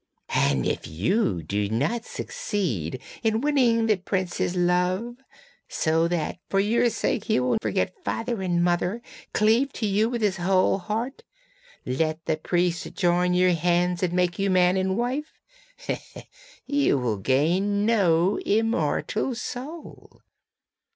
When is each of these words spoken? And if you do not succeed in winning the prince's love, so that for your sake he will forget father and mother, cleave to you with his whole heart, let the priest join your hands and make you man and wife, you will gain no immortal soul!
And 0.33 0.65
if 0.65 0.87
you 0.87 1.43
do 1.43 1.69
not 1.69 2.05
succeed 2.05 2.99
in 3.21 3.39
winning 3.39 3.85
the 3.85 3.97
prince's 3.97 4.55
love, 4.55 5.17
so 5.67 6.07
that 6.07 6.39
for 6.49 6.59
your 6.59 6.89
sake 6.89 7.25
he 7.25 7.39
will 7.39 7.59
forget 7.61 7.93
father 8.03 8.41
and 8.41 8.63
mother, 8.63 9.03
cleave 9.31 9.71
to 9.73 9.85
you 9.85 10.09
with 10.09 10.23
his 10.23 10.37
whole 10.37 10.79
heart, 10.79 11.21
let 11.85 12.25
the 12.25 12.37
priest 12.37 12.95
join 12.95 13.35
your 13.35 13.53
hands 13.53 14.01
and 14.01 14.13
make 14.13 14.39
you 14.39 14.49
man 14.49 14.75
and 14.75 14.97
wife, 14.97 15.33
you 16.65 16.97
will 16.97 17.17
gain 17.17 17.85
no 17.85 18.37
immortal 18.37 19.35
soul! 19.35 20.23